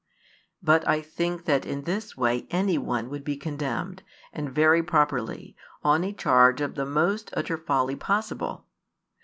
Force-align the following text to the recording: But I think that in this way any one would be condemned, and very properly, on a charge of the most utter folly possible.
But 0.63 0.87
I 0.87 0.99
think 0.99 1.45
that 1.45 1.63
in 1.63 1.83
this 1.83 2.17
way 2.17 2.47
any 2.49 2.75
one 2.79 3.07
would 3.11 3.23
be 3.23 3.37
condemned, 3.37 4.01
and 4.33 4.49
very 4.51 4.81
properly, 4.81 5.55
on 5.83 6.03
a 6.03 6.11
charge 6.11 6.59
of 6.59 6.73
the 6.73 6.87
most 6.87 7.31
utter 7.37 7.55
folly 7.55 7.95
possible. 7.95 8.65